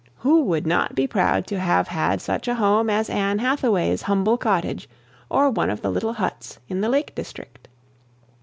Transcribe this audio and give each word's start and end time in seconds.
Who 0.15 0.41
would 0.45 0.65
not 0.65 0.95
be 0.95 1.05
proud 1.05 1.45
to 1.45 1.59
have 1.59 1.87
had 1.89 2.21
such 2.23 2.47
a 2.47 2.55
home 2.55 2.89
as 2.89 3.07
Ann 3.07 3.37
Hathaway's 3.37 4.01
humble 4.01 4.35
cottage 4.35 4.89
or 5.29 5.51
one 5.51 5.69
of 5.69 5.83
the 5.83 5.91
little 5.91 6.13
huts 6.13 6.57
in 6.67 6.81
the 6.81 6.89
Lake 6.89 7.13
District? 7.13 7.67